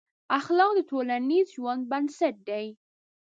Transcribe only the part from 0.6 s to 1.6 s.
د ټولنیز